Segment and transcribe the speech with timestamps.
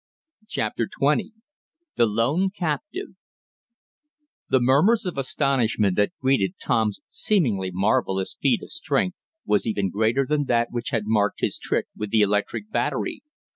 [0.47, 1.29] CHAPTER XX
[1.95, 3.09] THE LONE CAPTIVE
[4.49, 10.25] The murmurs of astonishment that greeted Tom's seemingly marvelous feat of strength was even greater
[10.25, 13.21] than that which had marked his trick with the electric battery.